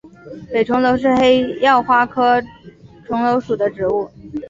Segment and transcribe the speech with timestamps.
[0.51, 2.41] 北重楼是黑药花科
[3.05, 4.09] 重楼属的植物。